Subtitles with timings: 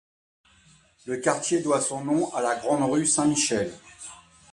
[1.05, 3.71] Le quartier doit son nom à la Grande Rue Saint-Michel.